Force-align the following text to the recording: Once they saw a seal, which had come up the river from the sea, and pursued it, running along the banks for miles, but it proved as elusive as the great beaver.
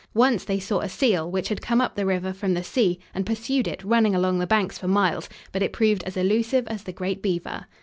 Once 0.15 0.43
they 0.43 0.57
saw 0.59 0.79
a 0.79 0.89
seal, 0.89 1.29
which 1.29 1.49
had 1.49 1.61
come 1.61 1.79
up 1.79 1.93
the 1.95 2.07
river 2.07 2.33
from 2.33 2.55
the 2.55 2.63
sea, 2.63 2.97
and 3.13 3.23
pursued 3.23 3.67
it, 3.67 3.83
running 3.83 4.15
along 4.15 4.39
the 4.39 4.47
banks 4.47 4.75
for 4.79 4.87
miles, 4.87 5.29
but 5.51 5.61
it 5.61 5.71
proved 5.73 6.03
as 6.05 6.17
elusive 6.17 6.65
as 6.69 6.81
the 6.85 6.91
great 6.91 7.21
beaver. 7.21 7.67